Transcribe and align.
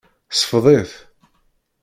Ṣfeḍ-it. 0.39 0.93